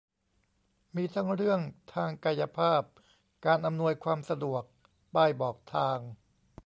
[0.95, 1.59] มีทั้งเรื่อง
[1.93, 2.83] ทางกายภาพ
[3.45, 4.63] การอำนวยความสะดวก
[5.13, 5.99] ป้ายบอกทาง